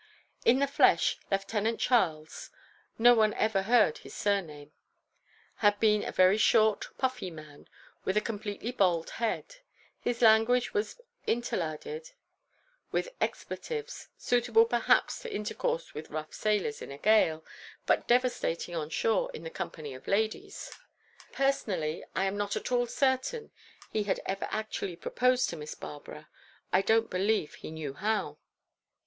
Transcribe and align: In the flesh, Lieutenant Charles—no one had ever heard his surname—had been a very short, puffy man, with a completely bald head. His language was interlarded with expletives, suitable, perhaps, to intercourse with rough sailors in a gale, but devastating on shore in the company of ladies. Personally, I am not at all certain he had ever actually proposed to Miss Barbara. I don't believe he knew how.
In 0.45 0.57
the 0.57 0.65
flesh, 0.65 1.19
Lieutenant 1.29 1.79
Charles—no 1.79 3.13
one 3.13 3.33
had 3.33 3.41
ever 3.43 3.61
heard 3.61 3.99
his 3.99 4.15
surname—had 4.15 5.79
been 5.79 6.03
a 6.03 6.11
very 6.11 6.39
short, 6.39 6.87
puffy 6.97 7.29
man, 7.29 7.67
with 8.03 8.17
a 8.17 8.19
completely 8.19 8.71
bald 8.71 9.11
head. 9.21 9.57
His 9.99 10.23
language 10.23 10.73
was 10.73 10.99
interlarded 11.27 12.13
with 12.91 13.09
expletives, 13.21 14.07
suitable, 14.17 14.65
perhaps, 14.65 15.19
to 15.21 15.31
intercourse 15.31 15.93
with 15.93 16.09
rough 16.09 16.33
sailors 16.33 16.81
in 16.81 16.89
a 16.91 16.97
gale, 16.97 17.45
but 17.85 18.07
devastating 18.07 18.73
on 18.75 18.89
shore 18.89 19.29
in 19.35 19.43
the 19.43 19.51
company 19.51 19.93
of 19.93 20.07
ladies. 20.07 20.71
Personally, 21.31 22.03
I 22.15 22.23
am 22.25 22.35
not 22.35 22.55
at 22.55 22.71
all 22.71 22.87
certain 22.87 23.51
he 23.91 24.01
had 24.05 24.19
ever 24.25 24.47
actually 24.49 24.95
proposed 24.95 25.47
to 25.51 25.57
Miss 25.57 25.75
Barbara. 25.75 26.27
I 26.73 26.81
don't 26.81 27.07
believe 27.11 27.53
he 27.53 27.69
knew 27.69 27.93
how. 27.93 28.39